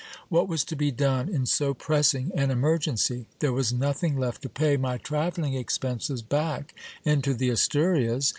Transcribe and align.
What 0.29 0.47
was 0.47 0.63
to 0.63 0.75
be 0.75 0.89
done 0.89 1.29
in 1.29 1.45
so 1.45 1.75
pressing 1.75 2.31
an 2.33 2.49
emergency? 2.49 3.27
There 3.37 3.53
was 3.53 3.71
nothing 3.71 4.17
left 4.17 4.41
to 4.41 4.49
pay 4.49 4.75
my 4.75 4.97
travelling 4.97 5.53
expenses 5.53 6.23
back 6.23 6.73
into 7.05 7.35
the 7.35 7.51
Asturias. 7.51 8.27